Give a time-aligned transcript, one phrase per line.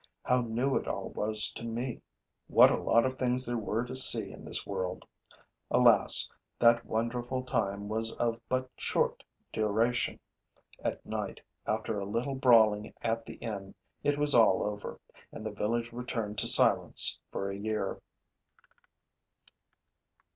[0.23, 2.01] How new it all was to me!
[2.47, 5.05] What a lot of things there were to see in this world!
[5.69, 6.27] Alas,
[6.57, 9.21] that wonderful time was of but short
[9.53, 10.19] duration!
[10.83, 14.99] At night, after a little brawling at the inn, it was all over;
[15.31, 18.01] and the village returned to silence for a year.